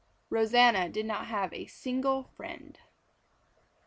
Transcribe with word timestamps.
Rosanna 0.31 0.89
did 0.89 1.05
not 1.05 1.27
have 1.27 1.53
a 1.53 1.67
single 1.67 2.23
friend. 2.23 2.79